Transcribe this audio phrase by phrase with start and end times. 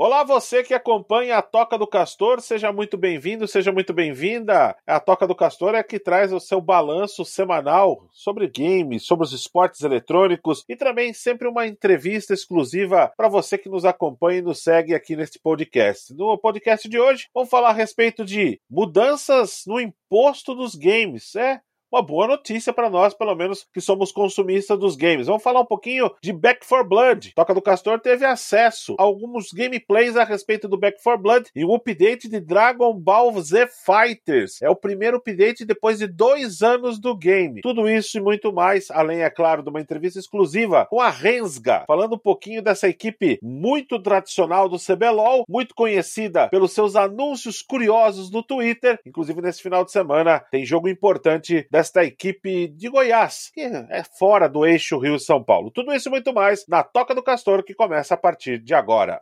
[0.00, 4.76] Olá, você que acompanha a Toca do Castor, seja muito bem-vindo, seja muito bem-vinda.
[4.86, 9.32] A Toca do Castor é que traz o seu balanço semanal sobre games, sobre os
[9.32, 14.62] esportes eletrônicos e também sempre uma entrevista exclusiva para você que nos acompanha e nos
[14.62, 16.14] segue aqui neste podcast.
[16.14, 21.34] No podcast de hoje, vamos falar a respeito de mudanças no imposto dos games.
[21.34, 21.60] É,
[21.90, 25.26] uma boa notícia para nós, pelo menos que somos consumistas dos games.
[25.26, 27.32] Vamos falar um pouquinho de Back 4 Blood.
[27.34, 31.64] Toca do Castor teve acesso a alguns gameplays a respeito do Back 4 Blood e
[31.64, 34.60] o update de Dragon Ball Z Fighters.
[34.60, 37.62] É o primeiro update depois de dois anos do game.
[37.62, 41.84] Tudo isso e muito mais, além, é claro, de uma entrevista exclusiva com a Rensga,
[41.86, 48.30] falando um pouquinho dessa equipe muito tradicional do CBLOL, muito conhecida pelos seus anúncios curiosos
[48.30, 48.98] no Twitter.
[49.06, 54.48] Inclusive, nesse final de semana, tem jogo importante desta equipe de Goiás, que é fora
[54.48, 55.70] do eixo Rio-São Paulo.
[55.70, 59.20] Tudo isso e muito mais na Toca do Castor, que começa a partir de agora.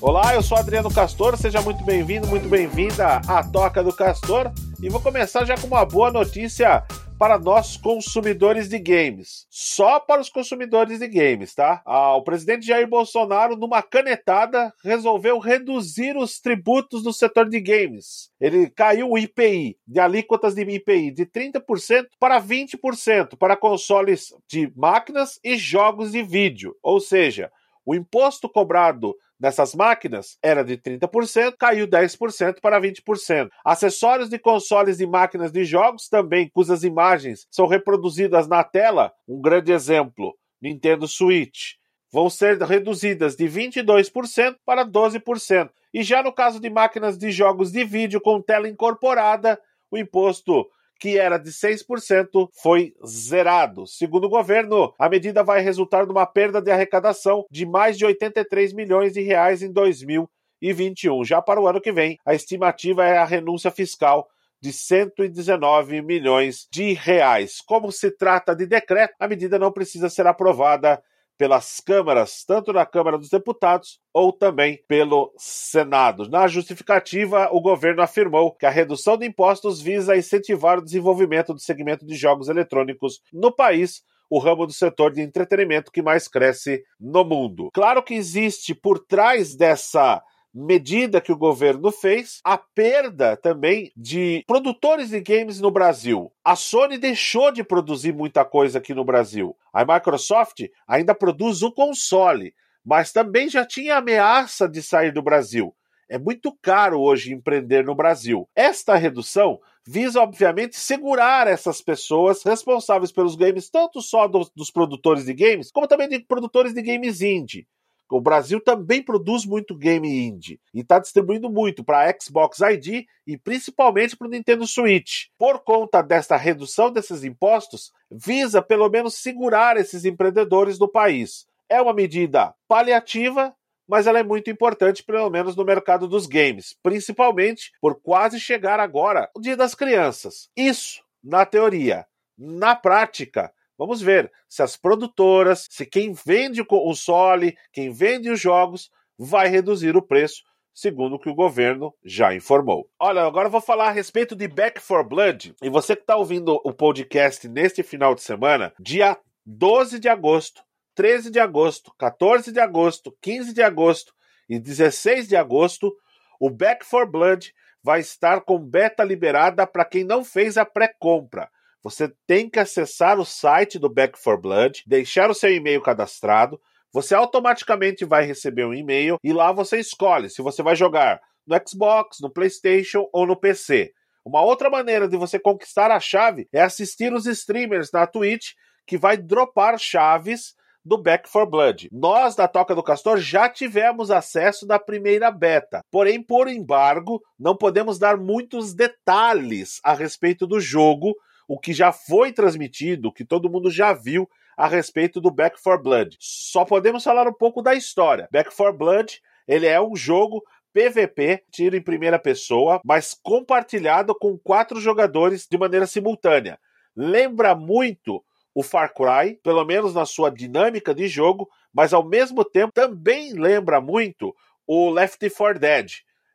[0.00, 4.50] Olá, eu sou Adriano Castor, seja muito bem-vindo, muito bem-vinda à Toca do Castor.
[4.82, 6.82] E vou começar já com uma boa notícia
[7.18, 9.46] para nós consumidores de games.
[9.48, 11.82] Só para os consumidores de games, tá?
[11.86, 18.30] Ah, o presidente Jair Bolsonaro, numa canetada, resolveu reduzir os tributos do setor de games.
[18.38, 24.70] Ele caiu o IPI, de alíquotas de IPI, de 30% para 20% para consoles de
[24.76, 26.76] máquinas e jogos de vídeo.
[26.82, 27.50] Ou seja,
[27.86, 33.48] o imposto cobrado nessas máquinas era de 30%, caiu 10% para 20%.
[33.64, 39.40] Acessórios de consoles e máquinas de jogos também, cujas imagens são reproduzidas na tela, um
[39.40, 41.74] grande exemplo, Nintendo Switch,
[42.10, 45.70] vão ser reduzidas de 22% para 12%.
[45.94, 50.66] E já no caso de máquinas de jogos de vídeo com tela incorporada, o imposto
[50.98, 53.86] que era de 6%, foi zerado.
[53.86, 58.72] Segundo o governo, a medida vai resultar numa perda de arrecadação de mais de 83
[58.72, 61.24] milhões de reais em 2021.
[61.24, 64.28] Já para o ano que vem, a estimativa é a renúncia fiscal
[64.60, 67.60] de 119 milhões de reais.
[67.60, 71.02] Como se trata de decreto, a medida não precisa ser aprovada
[71.38, 76.28] pelas câmaras, tanto na Câmara dos Deputados ou também pelo Senado.
[76.28, 81.60] Na justificativa, o governo afirmou que a redução de impostos visa incentivar o desenvolvimento do
[81.60, 86.82] segmento de jogos eletrônicos no país, o ramo do setor de entretenimento que mais cresce
[86.98, 87.70] no mundo.
[87.72, 90.22] Claro que existe por trás dessa
[90.56, 96.32] medida que o governo fez, a perda também de produtores de games no Brasil.
[96.42, 99.54] A Sony deixou de produzir muita coisa aqui no Brasil.
[99.70, 105.74] A Microsoft ainda produz o console, mas também já tinha ameaça de sair do Brasil.
[106.08, 108.48] É muito caro hoje empreender no Brasil.
[108.54, 115.26] Esta redução visa, obviamente, segurar essas pessoas responsáveis pelos games, tanto só dos, dos produtores
[115.26, 117.66] de games, como também de produtores de games indie.
[118.08, 123.36] O Brasil também produz muito game indie e está distribuindo muito para Xbox ID e
[123.36, 125.26] principalmente para o Nintendo Switch.
[125.36, 131.46] Por conta desta redução desses impostos, visa pelo menos segurar esses empreendedores do país.
[131.68, 133.52] É uma medida paliativa,
[133.88, 138.78] mas ela é muito importante, pelo menos no mercado dos games, principalmente por quase chegar
[138.78, 140.48] agora o Dia das Crianças.
[140.56, 142.06] Isso, na teoria.
[142.38, 148.40] Na prática, Vamos ver se as produtoras, se quem vende o console, quem vende os
[148.40, 150.42] jogos, vai reduzir o preço,
[150.74, 152.88] segundo o que o governo já informou.
[152.98, 155.54] Olha, agora eu vou falar a respeito de Back 4 Blood.
[155.62, 160.62] E você que está ouvindo o podcast neste final de semana, dia 12 de agosto,
[160.94, 164.14] 13 de agosto, 14 de agosto, 15 de agosto
[164.48, 165.94] e 16 de agosto,
[166.40, 171.48] o Back 4 Blood vai estar com beta liberada para quem não fez a pré-compra.
[171.86, 176.60] Você tem que acessar o site do Back 4 Blood, deixar o seu e-mail cadastrado.
[176.92, 181.56] Você automaticamente vai receber um e-mail e lá você escolhe se você vai jogar no
[181.64, 183.92] Xbox, no PlayStation ou no PC.
[184.24, 188.54] Uma outra maneira de você conquistar a chave é assistir os streamers na Twitch
[188.84, 191.88] que vai dropar chaves do Back 4 Blood.
[191.92, 197.56] Nós da Toca do Castor já tivemos acesso da primeira beta, porém por embargo não
[197.56, 201.14] podemos dar muitos detalhes a respeito do jogo
[201.48, 205.82] o que já foi transmitido, que todo mundo já viu a respeito do Back 4
[205.82, 206.16] Blood.
[206.18, 208.28] Só podemos falar um pouco da história.
[208.32, 214.36] Back 4 Blood, ele é um jogo PVP, tiro em primeira pessoa, mas compartilhado com
[214.38, 216.58] quatro jogadores de maneira simultânea.
[216.94, 218.22] Lembra muito
[218.54, 223.34] o Far Cry, pelo menos na sua dinâmica de jogo, mas ao mesmo tempo também
[223.34, 224.34] lembra muito
[224.66, 225.92] o Left 4 Dead.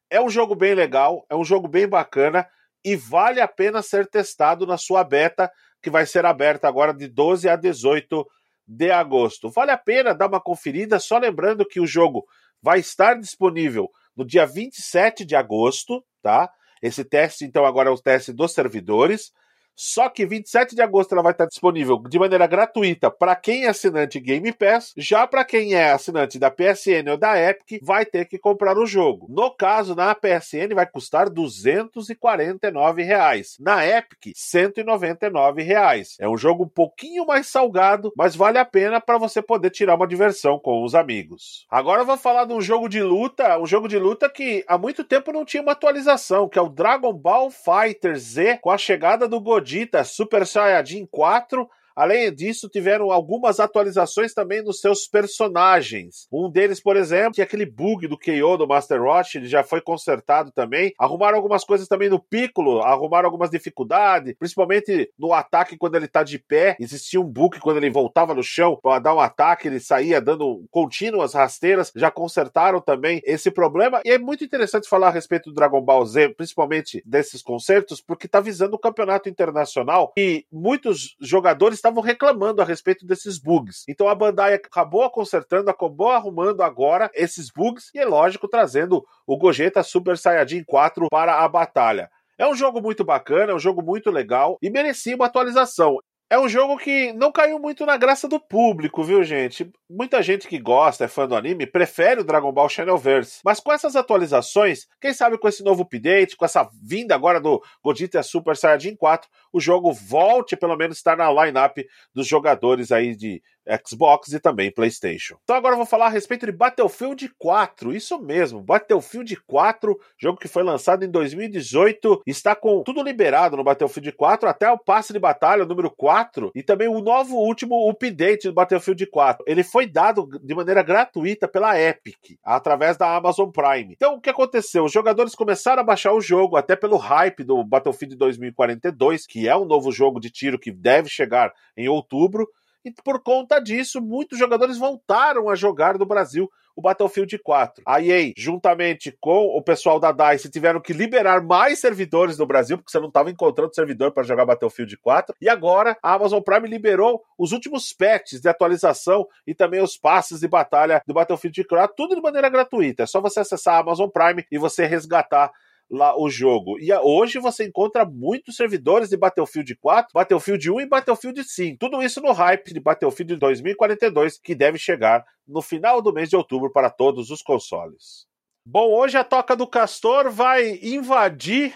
[0.10, 2.48] É um jogo bem legal, é um jogo bem bacana,
[2.84, 5.52] e vale a pena ser testado na sua beta,
[5.82, 8.26] que vai ser aberta agora de 12 a 18
[8.68, 9.50] de agosto.
[9.50, 12.26] Vale a pena dar uma conferida, só lembrando que o jogo
[12.62, 16.50] vai estar disponível no dia 27 de agosto, tá?
[16.82, 19.32] Esse teste, então, agora é o teste dos servidores.
[19.76, 23.70] Só que 27 de agosto ela vai estar disponível de maneira gratuita para quem é
[23.70, 24.94] assinante Game Pass.
[24.96, 28.86] Já para quem é assinante da PSN ou da Epic, vai ter que comprar o
[28.86, 29.28] jogo.
[29.30, 33.56] No caso, na PSN vai custar 249 reais.
[33.60, 36.16] Na Epic, 199 reais.
[36.20, 39.96] É um jogo um pouquinho mais salgado, mas vale a pena para você poder tirar
[39.96, 41.66] uma diversão com os amigos.
[41.70, 44.78] Agora eu vou falar de um jogo de luta, um jogo de luta que há
[44.78, 48.78] muito tempo não tinha uma atualização, que é o Dragon Ball Fighter Z, com a
[48.78, 55.08] chegada do Godinho Vegeta Super Saiyajin 4 Além disso, tiveram algumas atualizações também nos seus
[55.08, 56.28] personagens.
[56.32, 59.64] Um deles, por exemplo, que é aquele bug do KO do Master Roshi, ele já
[59.64, 60.94] foi consertado também.
[60.98, 66.24] Arrumaram algumas coisas também no Piccolo, arrumaram algumas dificuldades, principalmente no ataque quando ele tá
[66.24, 66.76] de pé.
[66.80, 70.66] Existia um bug quando ele voltava no chão para dar um ataque, ele saía dando
[70.72, 71.92] contínuas rasteiras.
[71.96, 74.02] Já consertaram também esse problema.
[74.06, 78.28] E é muito interessante falar a respeito do Dragon Ball Z, principalmente desses concertos, porque
[78.28, 83.84] tá visando o campeonato internacional e muitos jogadores estavam reclamando a respeito desses bugs.
[83.90, 89.36] Então a Bandai acabou consertando, acabou arrumando agora esses bugs e, é lógico, trazendo o
[89.36, 92.10] Gogeta Super Saiyajin 4 para a batalha.
[92.38, 96.00] É um jogo muito bacana, é um jogo muito legal e merecia uma atualização.
[96.32, 99.70] É um jogo que não caiu muito na graça do público, viu, gente?
[99.90, 103.42] Muita gente que gosta, é fã do anime, prefere o Dragon Ball Channelverse.
[103.44, 107.62] Mas com essas atualizações, quem sabe com esse novo update, com essa vinda agora do
[107.84, 111.80] Gogeta Super Saiyajin 4, o jogo volte pelo menos estar na lineup
[112.16, 113.44] dos jogadores aí de
[113.86, 115.38] Xbox e também PlayStation.
[115.44, 117.94] Então agora eu vou falar a respeito de Battlefield 4.
[117.94, 123.64] Isso mesmo, Battlefield 4, jogo que foi lançado em 2018, está com tudo liberado no
[123.64, 128.48] Battlefield 4, até o passe de batalha número 4 e também o novo último update
[128.48, 129.46] do Battlefield 4.
[129.48, 133.94] Ele foi dado de maneira gratuita pela Epic, através da Amazon Prime.
[133.94, 134.86] Então o que aconteceu?
[134.86, 139.56] Os jogadores começaram a baixar o jogo até pelo hype do Battlefield 2042, que é
[139.56, 142.48] um novo jogo de tiro que deve chegar em outubro
[142.84, 147.84] e por conta disso, muitos jogadores voltaram a jogar no Brasil o Battlefield 4.
[147.86, 152.78] A EA, juntamente com o pessoal da DICE, tiveram que liberar mais servidores no Brasil,
[152.78, 155.36] porque você não estava encontrando servidor para jogar Battlefield 4.
[155.42, 160.40] E agora a Amazon Prime liberou os últimos patches de atualização e também os passes
[160.40, 163.04] de batalha do Battlefield 4, tudo de maneira gratuita.
[163.04, 165.52] É só você acessar a Amazon Prime e você resgatar
[165.92, 166.80] lá o jogo.
[166.80, 171.78] E hoje você encontra muitos servidores de Battlefield 4, Battlefield 1 e Battlefield 5.
[171.78, 176.38] Tudo isso no hype de Battlefield 2042, que deve chegar no final do mês de
[176.38, 178.26] outubro para todos os consoles.
[178.66, 181.76] Bom, hoje a Toca do Castor vai invadir,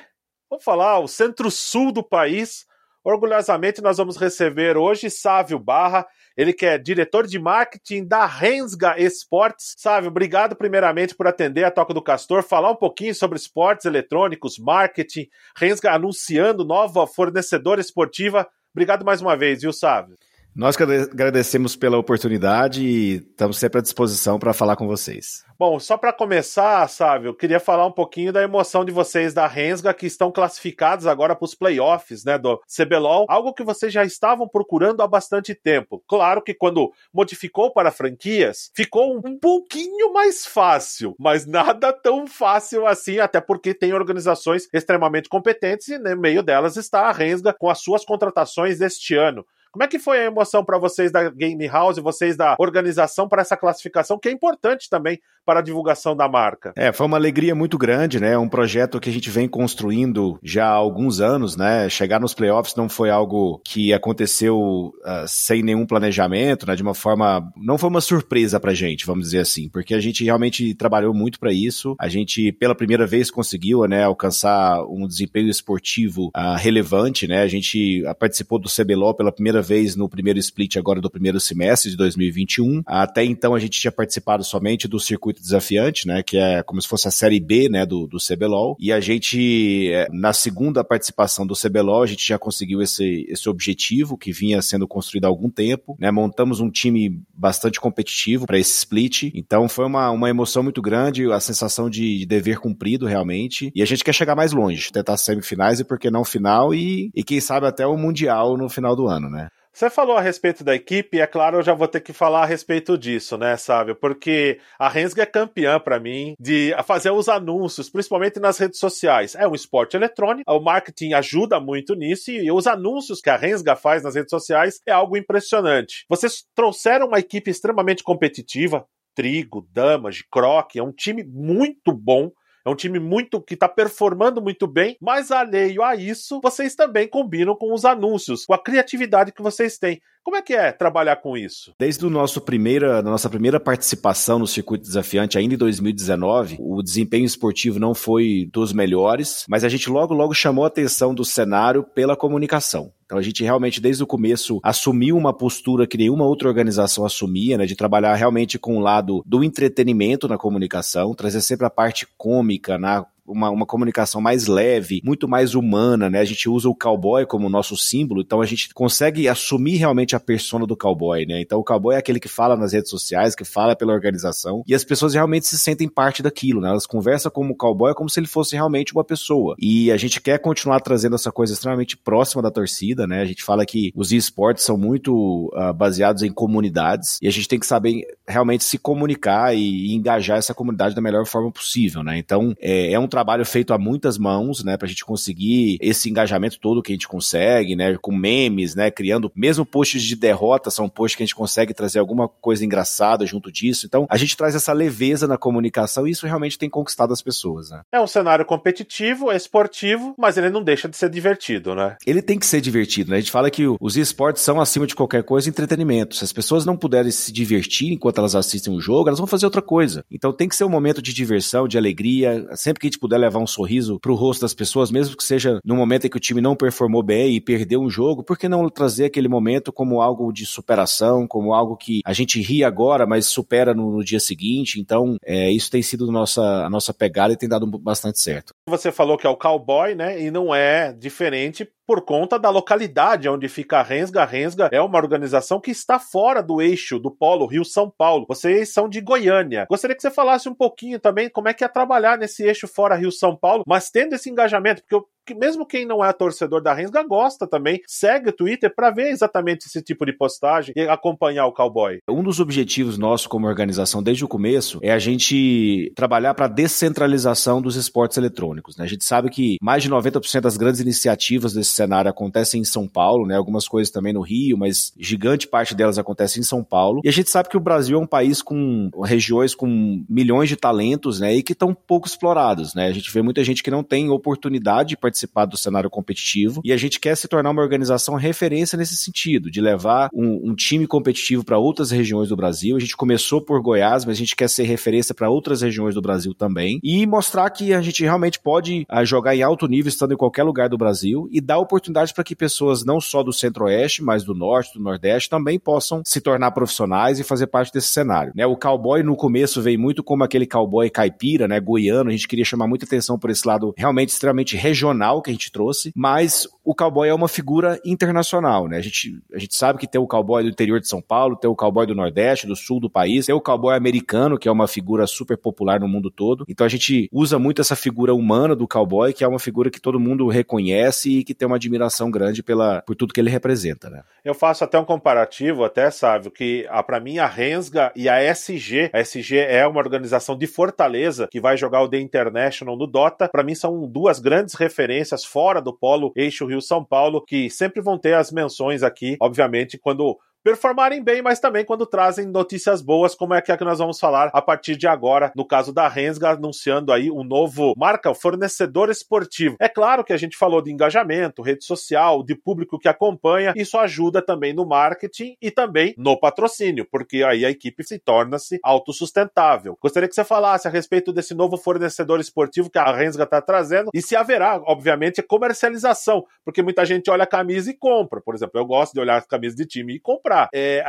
[0.50, 2.65] vamos falar, o centro-sul do país.
[3.06, 9.00] Orgulhosamente, nós vamos receber hoje Sávio Barra, ele que é diretor de marketing da Rensga
[9.00, 9.75] Esportes.
[9.78, 14.57] Sávio, obrigado primeiramente por atender a Toca do Castor, falar um pouquinho sobre esportes eletrônicos,
[14.57, 18.50] marketing, Rensga anunciando nova fornecedora esportiva.
[18.74, 20.18] Obrigado mais uma vez, viu, Sávio?
[20.56, 25.44] Nós agradecemos pela oportunidade e estamos sempre à disposição para falar com vocês.
[25.60, 29.48] Bom, só para começar, sabe, eu queria falar um pouquinho da emoção de vocês da
[29.48, 34.06] Rensga, que estão classificados agora para os playoffs, né, do CBLOL, algo que vocês já
[34.06, 36.02] estavam procurando há bastante tempo.
[36.07, 42.88] Claro que quando modificou para franquias, ficou um pouquinho mais fácil, mas nada tão fácil
[42.88, 47.69] assim, até porque tem organizações extremamente competentes e no meio delas está a Rensga com
[47.69, 49.45] as suas contratações deste ano.
[49.75, 53.41] Como é que foi a emoção para vocês da Game House, vocês da organização para
[53.41, 56.71] essa classificação, que é importante também para a divulgação da marca?
[56.77, 58.37] É, foi uma alegria muito grande, né?
[58.37, 61.89] Um projeto que a gente vem construindo já há alguns anos, né?
[61.89, 66.73] Chegar nos playoffs não foi algo que aconteceu uh, sem nenhum planejamento, né?
[66.73, 70.23] De uma forma, não foi uma surpresa para gente, vamos dizer assim, porque a gente
[70.23, 71.97] realmente trabalhou muito para isso.
[71.99, 77.41] A gente pela primeira vez conseguiu, né, alcançar um desempenho esportivo uh, relevante, né?
[77.41, 81.92] A gente participou do CBLOL pela primeira vez no primeiro split agora do primeiro semestre
[81.92, 82.84] de 2021.
[82.86, 86.88] Até então a gente tinha participado somente do circuito desafiante, né, que é como se
[86.88, 88.78] fosse a série B, né, do, do CBLOL.
[88.80, 93.50] E a gente, é, na segunda participação do CBLOL, a gente já conseguiu esse, esse
[93.50, 98.60] objetivo que vinha sendo construído há algum tempo, né, montamos um time bastante competitivo para
[98.60, 99.31] esse split.
[99.34, 103.72] Então foi uma, uma emoção muito grande, a sensação de dever cumprido realmente.
[103.76, 107.12] E a gente quer chegar mais longe, tentar semifinais e por que não final e,
[107.16, 109.50] e quem sabe até o Mundial no final do ano, né?
[109.75, 112.45] Você falou a respeito da equipe, é claro, eu já vou ter que falar a
[112.45, 113.94] respeito disso, né, sabe?
[113.94, 119.35] Porque a Rensga é campeã para mim de fazer os anúncios, principalmente nas redes sociais.
[119.35, 123.75] É um esporte eletrônico, o marketing ajuda muito nisso e os anúncios que a Rensga
[123.75, 126.05] faz nas redes sociais é algo impressionante.
[126.07, 132.31] Vocês trouxeram uma equipe extremamente competitiva, Trigo, Damas, Croc, é um time muito bom
[132.66, 137.07] é um time muito que está performando muito bem, mas alheio a isso, vocês também
[137.07, 140.02] combinam com os anúncios, com a criatividade que vocês têm.
[140.25, 141.71] Como é que é trabalhar com isso?
[141.79, 147.25] Desde o nosso primeira, nossa primeira participação no circuito desafiante, ainda em 2019, o desempenho
[147.25, 151.83] esportivo não foi dos melhores, mas a gente logo logo chamou a atenção do cenário
[151.83, 152.91] pela comunicação.
[153.05, 157.55] Então a gente realmente, desde o começo, assumiu uma postura que nenhuma outra organização assumia,
[157.55, 157.67] né?
[157.67, 162.79] De trabalhar realmente com o lado do entretenimento na comunicação, trazer sempre a parte cômica
[162.79, 166.19] na uma, uma comunicação mais leve, muito mais humana, né?
[166.19, 170.19] A gente usa o cowboy como nosso símbolo, então a gente consegue assumir realmente a
[170.19, 171.41] persona do cowboy, né?
[171.41, 174.75] Então o cowboy é aquele que fala nas redes sociais, que fala pela organização, e
[174.75, 176.69] as pessoas realmente se sentem parte daquilo, né?
[176.69, 179.55] Elas conversam como o cowboy como se ele fosse realmente uma pessoa.
[179.59, 183.21] E a gente quer continuar trazendo essa coisa extremamente próxima da torcida, né?
[183.21, 187.47] A gente fala que os esportes são muito uh, baseados em comunidades, e a gente
[187.47, 192.03] tem que saber realmente se comunicar e, e engajar essa comunidade da melhor forma possível,
[192.03, 192.17] né?
[192.17, 196.60] Então é, é um trabalho feito a muitas mãos, né, pra gente conseguir esse engajamento
[196.60, 200.90] todo que a gente consegue, né, com memes, né, criando mesmo posts de derrota, são
[200.90, 203.86] posts que a gente consegue trazer alguma coisa engraçada junto disso.
[203.86, 207.69] Então, a gente traz essa leveza na comunicação e isso realmente tem conquistado as pessoas,
[207.69, 207.84] né?
[207.90, 211.95] É um cenário competitivo, é esportivo, mas ele não deixa de ser divertido, né?
[212.06, 213.18] Ele tem que ser divertido, né?
[213.18, 216.16] A gente fala que os esportes são acima de qualquer coisa entretenimento.
[216.16, 219.45] Se as pessoas não puderem se divertir enquanto elas assistem um jogo, elas vão fazer
[219.45, 220.04] outra coisa.
[220.12, 223.19] Então tem que ser um momento de diversão, de alegria, sempre que a gente puder
[223.19, 226.19] levar um sorriso pro rosto das pessoas, mesmo que seja no momento em que o
[226.19, 230.02] time não performou bem e perdeu um jogo, por que não trazer aquele momento como
[230.02, 234.19] algo de superação, como algo que a gente ri agora, mas supera no, no dia
[234.19, 234.80] seguinte?
[234.80, 238.54] Então, é, isso tem sido nossa, a nossa pegada e tem dado bastante certo.
[238.68, 240.21] Você falou que é o cowboy, né?
[240.21, 244.23] E não é diferente por conta da localidade onde fica a Rensga.
[244.23, 248.25] A Rensga é uma organização que está fora do eixo do polo Rio-São Paulo.
[248.27, 249.65] Vocês são de Goiânia.
[249.69, 252.95] Gostaria que você falasse um pouquinho também como é que é trabalhar nesse eixo fora
[252.95, 256.73] Rio-São Paulo, mas tendo esse engajamento, porque eu que mesmo quem não é torcedor da
[256.73, 261.47] Rensga gosta também, segue o Twitter para ver exatamente esse tipo de postagem e acompanhar
[261.47, 261.99] o cowboy.
[262.07, 267.61] Um dos objetivos nossos como organização desde o começo é a gente trabalhar para descentralização
[267.61, 268.77] dos esportes eletrônicos.
[268.77, 268.85] Né?
[268.85, 272.87] A gente sabe que mais de 90% das grandes iniciativas desse cenário acontecem em São
[272.87, 273.35] Paulo, né?
[273.35, 277.01] algumas coisas também no Rio, mas gigante parte delas acontece em São Paulo.
[277.03, 280.55] E a gente sabe que o Brasil é um país com regiões com milhões de
[280.55, 281.35] talentos né?
[281.35, 282.75] e que estão pouco explorados.
[282.75, 282.87] Né?
[282.87, 285.15] A gente vê muita gente que não tem oportunidade de participar
[285.50, 289.62] do cenário competitivo e a gente quer se tornar uma organização referência nesse sentido, de
[289.62, 292.76] levar um, um time competitivo para outras regiões do Brasil.
[292.76, 296.02] A gente começou por Goiás, mas a gente quer ser referência para outras regiões do
[296.02, 300.14] Brasil também e mostrar que a gente realmente pode uh, jogar em alto nível estando
[300.14, 304.04] em qualquer lugar do Brasil e dar oportunidade para que pessoas não só do Centro-Oeste,
[304.04, 308.31] mas do Norte, do Nordeste também possam se tornar profissionais e fazer parte desse cenário.
[308.36, 308.45] Né?
[308.45, 312.10] O cowboy no começo veio muito como aquele cowboy caipira, né, goiano.
[312.10, 315.33] A gente queria chamar muita atenção por esse lado realmente extremamente regional nacional que a
[315.33, 318.78] gente trouxe, mas o cowboy é uma figura internacional, né?
[318.78, 321.50] A gente, a gente sabe que tem o cowboy do interior de São Paulo, tem
[321.50, 324.68] o cowboy do Nordeste, do sul do país, tem o cowboy americano, que é uma
[324.68, 326.44] figura super popular no mundo todo.
[326.50, 329.80] Então a gente usa muito essa figura humana do cowboy, que é uma figura que
[329.80, 333.90] todo mundo reconhece e que tem uma admiração grande pela, por tudo que ele representa,
[333.90, 334.02] né?
[334.24, 338.24] Eu faço até um comparativo, até, sabe, que ah, para mim a Rensga e a
[338.24, 342.88] SG, a SG é uma organização de Fortaleza que vai jogar o The International no
[342.88, 343.30] Dota.
[343.30, 347.97] Para mim são duas grandes referências fora do polo eixo Rio-São Paulo, que sempre vão
[347.97, 353.33] ter as menções aqui, obviamente, quando performarem bem, mas também quando trazem notícias boas, como
[353.33, 356.30] é que, é que nós vamos falar a partir de agora, no caso da Rensga,
[356.30, 359.56] anunciando aí um novo marca, o fornecedor esportivo.
[359.59, 363.75] É claro que a gente falou de engajamento, rede social, de público que acompanha, isso
[363.75, 369.75] ajuda também no marketing e também no patrocínio, porque aí a equipe se torna-se autossustentável.
[369.81, 373.90] Gostaria que você falasse a respeito desse novo fornecedor esportivo que a Rensga está trazendo
[373.92, 378.21] e se haverá, obviamente, comercialização, porque muita gente olha a camisa e compra.
[378.21, 380.83] Por exemplo, eu gosto de olhar a camisa de time e comprar é,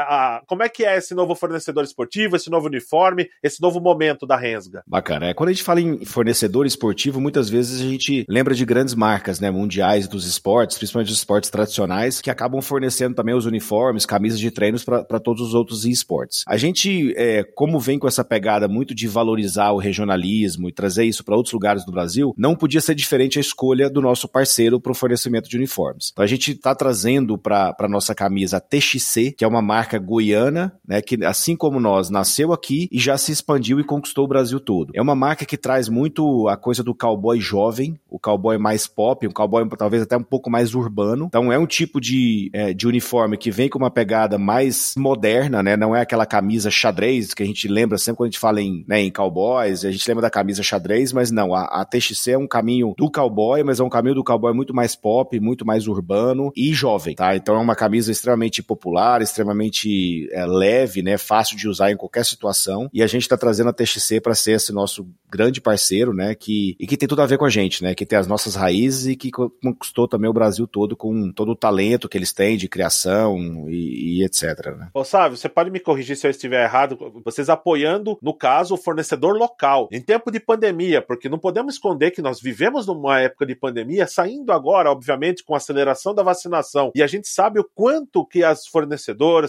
[0.46, 4.36] como é que é esse novo fornecedor esportivo, esse novo uniforme, esse novo momento da
[4.36, 4.82] Rensga.
[4.86, 5.26] Bacana.
[5.26, 8.94] É, quando a gente fala em fornecedor esportivo, muitas vezes a gente lembra de grandes
[8.94, 14.06] marcas, né, mundiais dos esportes, principalmente dos esportes tradicionais, que acabam fornecendo também os uniformes,
[14.06, 16.44] camisas de treinos para todos os outros esportes.
[16.46, 21.04] A gente, é, como vem com essa pegada muito de valorizar o regionalismo e trazer
[21.04, 24.80] isso para outros lugares do Brasil, não podia ser diferente a escolha do nosso parceiro
[24.80, 26.10] para o fornecimento de uniformes.
[26.12, 29.98] Então a gente está trazendo para a nossa camisa a TXC, que é uma marca
[29.98, 34.28] goiana, né, que assim como nós, nasceu aqui e já se expandiu e conquistou o
[34.28, 34.92] Brasil todo.
[34.94, 39.26] É uma marca que traz muito a coisa do cowboy jovem, o cowboy mais pop,
[39.26, 41.26] um cowboy talvez até um pouco mais urbano.
[41.26, 45.62] Então é um tipo de, é, de uniforme que vem com uma pegada mais moderna,
[45.62, 45.76] né?
[45.76, 48.84] Não é aquela camisa xadrez que a gente lembra sempre quando a gente fala em,
[48.88, 52.38] né, em cowboys, a gente lembra da camisa xadrez, mas não, a, a TXC é
[52.38, 55.86] um caminho do cowboy, mas é um caminho do cowboy muito mais pop, muito mais
[55.86, 57.36] urbano e jovem, tá?
[57.36, 61.18] Então é uma camisa extremamente popular, extremamente é, leve, né?
[61.18, 62.88] Fácil de usar em qualquer situação.
[62.92, 66.35] E a gente está trazendo a TXC para ser esse nosso grande parceiro, né?
[66.35, 67.94] Que, e que tem tudo a ver com a gente, né?
[67.94, 71.56] Que tem as nossas raízes e que conquistou também o Brasil todo com todo o
[71.56, 74.76] talento que eles têm de criação e, e etc.
[74.76, 74.88] Né?
[74.94, 76.96] Ô, Sávio, você pode me corrigir se eu estiver errado.
[77.25, 82.11] Vocês apoiando, no caso, o fornecedor local, em tempo de pandemia, porque não podemos esconder
[82.11, 86.90] que nós vivemos numa época de pandemia, saindo agora, obviamente, com a aceleração da vacinação.
[86.94, 89.05] E a gente sabe o quanto que as fornecedoras,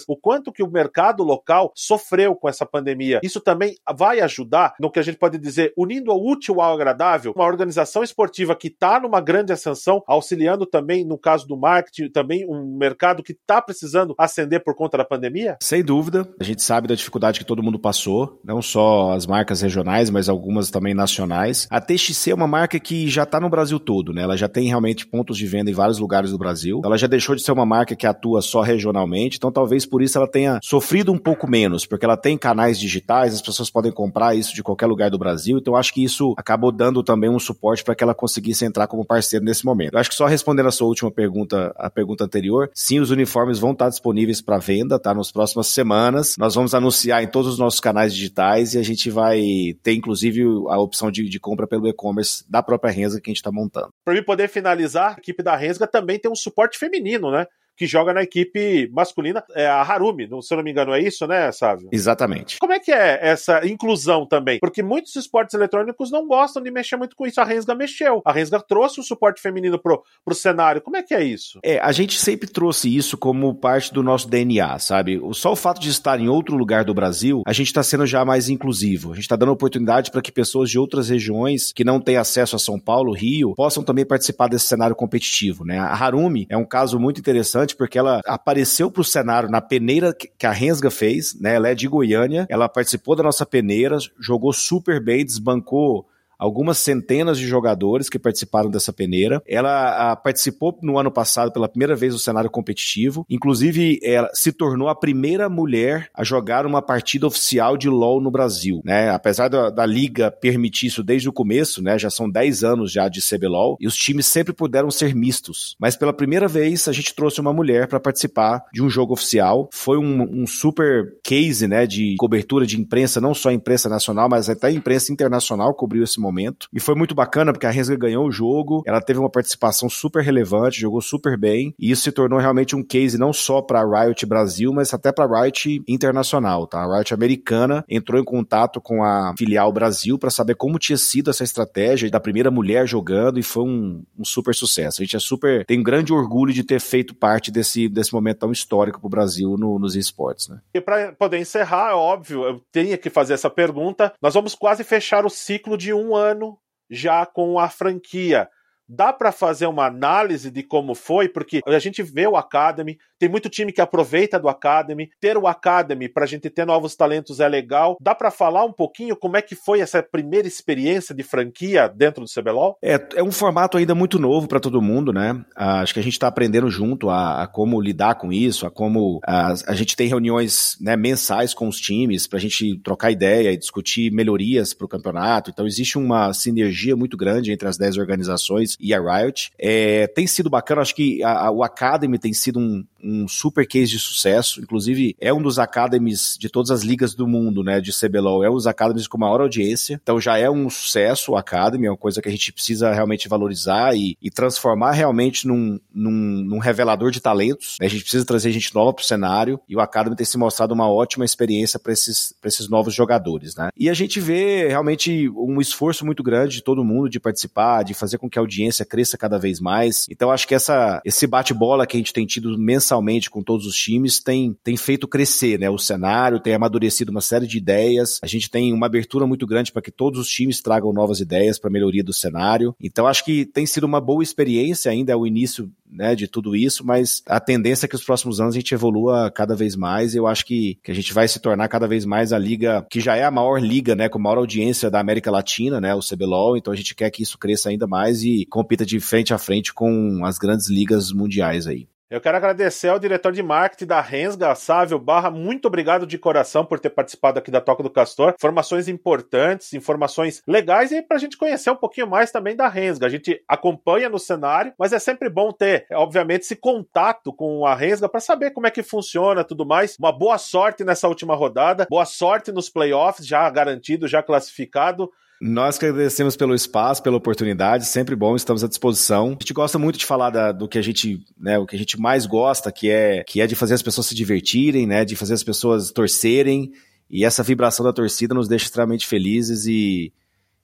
[0.07, 3.19] o quanto que o mercado local sofreu com essa pandemia.
[3.23, 7.33] Isso também vai ajudar no que a gente pode dizer, unindo o útil ao agradável,
[7.35, 12.45] uma organização esportiva que está numa grande ascensão, auxiliando também, no caso do marketing, também
[12.47, 15.57] um mercado que está precisando ascender por conta da pandemia?
[15.61, 16.27] Sem dúvida.
[16.39, 20.29] A gente sabe da dificuldade que todo mundo passou, não só as marcas regionais, mas
[20.29, 21.67] algumas também nacionais.
[21.69, 24.23] A TXC é uma marca que já está no Brasil todo, né?
[24.23, 26.81] Ela já tem realmente pontos de venda em vários lugares do Brasil.
[26.83, 30.17] Ela já deixou de ser uma marca que atua só regionalmente, então talvez por isso
[30.17, 34.35] ela tenha sofrido um pouco menos, porque ela tem canais digitais, as pessoas podem comprar
[34.35, 37.83] isso de qualquer lugar do Brasil, então acho que isso acabou dando também um suporte
[37.83, 39.93] para que ela conseguisse entrar como parceiro nesse momento.
[39.93, 43.59] Eu acho que só respondendo a sua última pergunta, a pergunta anterior, sim, os uniformes
[43.59, 45.13] vão estar disponíveis para venda, tá?
[45.13, 46.35] Nas próximas semanas.
[46.37, 49.41] Nós vamos anunciar em todos os nossos canais digitais e a gente vai
[49.83, 53.37] ter, inclusive, a opção de, de compra pelo e-commerce da própria Rensga que a gente
[53.37, 53.89] está montando.
[54.05, 57.45] Para mim poder finalizar, a equipe da Rensga também tem um suporte feminino, né?
[57.77, 61.27] Que joga na equipe masculina, é a Harumi, se eu não me engano, é isso,
[61.27, 61.89] né, Sávio?
[61.91, 62.57] Exatamente.
[62.59, 64.59] Como é que é essa inclusão também?
[64.59, 67.39] Porque muitos esportes eletrônicos não gostam de mexer muito com isso.
[67.39, 68.21] A Rensga mexeu.
[68.25, 70.81] A Rensga trouxe o suporte feminino pro, pro cenário.
[70.81, 71.59] Como é que é isso?
[71.63, 75.21] É, a gente sempre trouxe isso como parte do nosso DNA, sabe?
[75.33, 78.25] Só o fato de estar em outro lugar do Brasil, a gente está sendo já
[78.25, 79.11] mais inclusivo.
[79.11, 82.55] A gente está dando oportunidade para que pessoas de outras regiões que não têm acesso
[82.55, 85.79] a São Paulo, Rio, possam também participar desse cenário competitivo, né?
[85.79, 89.61] A Harumi é um caso muito interessante interessante porque ela apareceu para o cenário na
[89.61, 91.55] peneira que a Rensga fez, né?
[91.55, 97.37] Ela é de Goiânia, ela participou da nossa peneira, jogou super bem, desbancou algumas centenas
[97.37, 99.41] de jogadores que participaram dessa peneira.
[99.47, 103.25] Ela a, participou no ano passado pela primeira vez no cenário competitivo.
[103.29, 108.31] Inclusive, ela se tornou a primeira mulher a jogar uma partida oficial de LoL no
[108.31, 108.81] Brasil.
[108.83, 109.09] Né?
[109.09, 111.97] Apesar da, da liga permitir isso desde o começo, né?
[111.97, 115.75] já são 10 anos já de CBLOL, e os times sempre puderam ser mistos.
[115.79, 119.69] Mas pela primeira vez, a gente trouxe uma mulher para participar de um jogo oficial.
[119.71, 124.27] Foi um, um super case né, de cobertura de imprensa, não só a imprensa nacional,
[124.29, 126.26] mas até a imprensa internacional cobriu esse momento.
[126.73, 130.23] E foi muito bacana porque a Rensga ganhou o jogo, ela teve uma participação super
[130.23, 134.25] relevante, jogou super bem, e isso se tornou realmente um case não só para Riot
[134.25, 136.83] Brasil, mas até para Riot internacional, tá?
[136.83, 141.29] A Riot americana entrou em contato com a filial Brasil para saber como tinha sido
[141.29, 145.01] essa estratégia da primeira mulher jogando e foi um, um super sucesso.
[145.01, 148.39] A gente é super tem um grande orgulho de ter feito parte desse, desse momento
[148.39, 150.59] tão histórico para o Brasil no, nos esportes, né?
[150.73, 154.13] E para poder encerrar, é óbvio, eu tenho que fazer essa pergunta.
[154.21, 158.49] Nós vamos quase fechar o ciclo de um ano já com a franquia.
[158.89, 163.29] Dá para fazer uma análise de como foi, porque a gente vê o Academy, tem
[163.29, 165.09] muito time que aproveita do Academy.
[165.19, 167.97] Ter o Academy para a gente ter novos talentos é legal.
[167.99, 172.23] Dá para falar um pouquinho como é que foi essa primeira experiência de franquia dentro
[172.23, 172.77] do CBLOL?
[172.81, 175.43] É, é um formato ainda muito novo para todo mundo, né?
[175.55, 178.71] Ah, acho que a gente está aprendendo junto a, a, como lidar com isso, a
[178.71, 183.11] como a, a gente tem reuniões né, mensais com os times para a gente trocar
[183.11, 185.49] ideia e discutir melhorias para o campeonato.
[185.49, 189.51] Então existe uma sinergia muito grande entre as 10 organizações e a Riot.
[189.59, 193.91] É, tem sido bacana, acho que a, o Academy tem sido um um super case
[193.91, 197.97] de sucesso, inclusive é um dos academies de todas as ligas do mundo, né, de
[197.97, 201.87] CBLOL, é um dos academies com maior audiência, então já é um sucesso o Academy,
[201.87, 206.11] é uma coisa que a gente precisa realmente valorizar e, e transformar realmente num, num,
[206.11, 207.87] num, revelador de talentos, né?
[207.87, 210.89] a gente precisa trazer gente nova pro cenário, e o Academy tem se mostrado uma
[210.89, 213.69] ótima experiência para esses, esses novos jogadores, né.
[213.77, 217.93] E a gente vê realmente um esforço muito grande de todo mundo de participar, de
[217.93, 221.87] fazer com que a audiência cresça cada vez mais, então acho que essa, esse bate-bola
[221.87, 222.96] que a gente tem tido mensalmente
[223.29, 227.47] com todos os times tem, tem feito crescer, né, o cenário, tem amadurecido uma série
[227.47, 230.91] de ideias, a gente tem uma abertura muito grande para que todos os times tragam
[230.91, 232.75] novas ideias para melhoria do cenário.
[232.81, 236.55] Então acho que tem sido uma boa experiência, ainda é o início né, de tudo
[236.55, 240.13] isso, mas a tendência é que os próximos anos a gente evolua cada vez mais
[240.13, 242.85] e eu acho que, que a gente vai se tornar cada vez mais a liga
[242.89, 245.99] que já é a maior liga, né, com maior audiência da América Latina, né, o
[245.99, 249.37] CBLOL, então a gente quer que isso cresça ainda mais e compita de frente a
[249.37, 251.87] frente com as grandes ligas mundiais aí.
[252.09, 255.29] Eu quero agradecer ao diretor de marketing da Rensga, Sávio Barra.
[255.29, 258.33] Muito obrigado de coração por ter participado aqui da Toca do Castor.
[258.33, 263.05] Informações importantes, informações legais e para a gente conhecer um pouquinho mais também da Rensga.
[263.05, 267.75] A gente acompanha no cenário, mas é sempre bom ter, obviamente, esse contato com a
[267.75, 269.97] Rensga para saber como é que funciona tudo mais.
[269.99, 275.11] Uma boa sorte nessa última rodada, boa sorte nos playoffs, já garantido, já classificado.
[275.39, 279.27] Nós que agradecemos pelo espaço, pela oportunidade, sempre bom, estamos à disposição.
[279.27, 281.79] A gente gosta muito de falar da, do que a gente, né, o que a
[281.79, 285.15] gente mais gosta, que é, que é de fazer as pessoas se divertirem, né, de
[285.15, 286.71] fazer as pessoas torcerem,
[287.09, 290.11] e essa vibração da torcida nos deixa extremamente felizes e,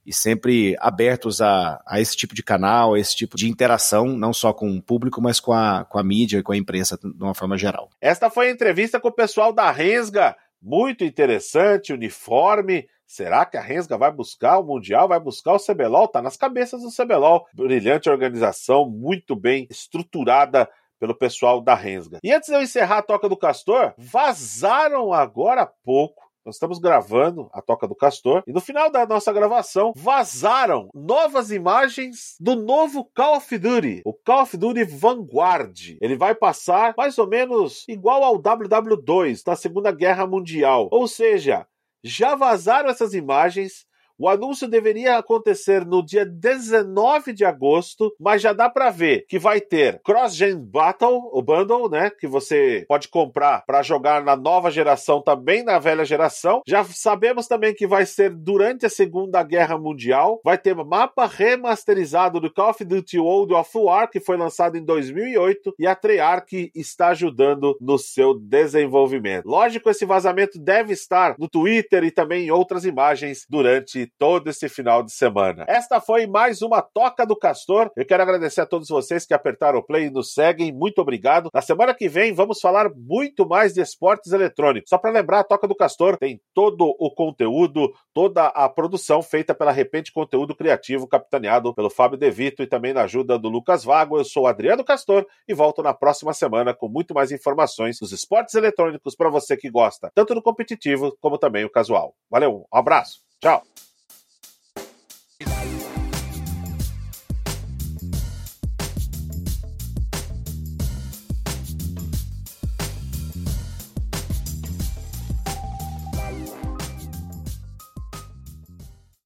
[0.05, 4.33] e sempre abertos a, a esse tipo de canal, a esse tipo de interação, não
[4.33, 7.23] só com o público, mas com a, com a mídia e com a imprensa de
[7.23, 7.89] uma forma geral.
[8.01, 13.61] Esta foi a entrevista com o pessoal da Rensga, muito interessante, uniforme, Será que a
[13.61, 16.07] Rensga vai buscar o Mundial, vai buscar o CBLOL?
[16.07, 17.45] Tá nas cabeças do CBLOL.
[17.53, 22.19] Brilhante organização, muito bem estruturada pelo pessoal da Rensga.
[22.23, 26.77] E antes de eu encerrar a Toca do Castor, vazaram agora há pouco nós estamos
[26.77, 32.53] gravando a Toca do Castor e no final da nossa gravação vazaram novas imagens do
[32.53, 35.97] novo Call of Duty, o Call of Duty Vanguard.
[36.01, 41.65] Ele vai passar mais ou menos igual ao WW2 da Segunda Guerra Mundial, ou seja,
[42.03, 43.85] já vazaram essas imagens
[44.17, 49.39] o anúncio deveria acontecer no dia 19 de agosto, mas já dá para ver que
[49.39, 54.69] vai ter Cross-Gen Battle, o bundle, né, que você pode comprar para jogar na nova
[54.69, 56.61] geração também na velha geração.
[56.67, 60.39] Já sabemos também que vai ser durante a Segunda Guerra Mundial.
[60.43, 64.83] Vai ter mapa remasterizado do Call of Duty World of War, que foi lançado em
[64.83, 69.45] 2008, e a Treyarch está ajudando no seu desenvolvimento.
[69.45, 74.69] Lógico, esse vazamento deve estar no Twitter e também em outras imagens durante todo esse
[74.69, 75.65] final de semana.
[75.67, 77.91] Esta foi mais uma Toca do Castor.
[77.95, 80.71] Eu quero agradecer a todos vocês que apertaram o play e nos seguem.
[80.71, 81.49] Muito obrigado.
[81.53, 84.89] Na semana que vem vamos falar muito mais de esportes eletrônicos.
[84.89, 89.53] Só para lembrar, a Toca do Castor tem todo o conteúdo, toda a produção feita
[89.53, 94.17] pela Repente Conteúdo Criativo, capitaneado pelo Fábio Devito e também na ajuda do Lucas Vago.
[94.17, 98.55] Eu sou Adriano Castor e volto na próxima semana com muito mais informações dos esportes
[98.55, 102.15] eletrônicos para você que gosta tanto do competitivo como também o casual.
[102.29, 103.63] Valeu, um abraço, tchau!